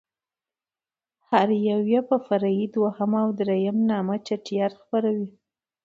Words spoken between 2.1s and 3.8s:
فرعي دوهم او درېم